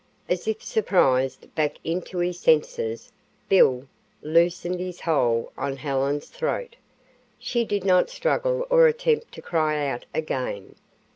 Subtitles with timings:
[0.27, 3.11] As if surprised back into his senses,
[3.49, 3.85] "Bill"
[4.23, 6.75] loosened his hold on Helen's throat.
[7.37, 10.73] She did not struggle or attempt to cry out again.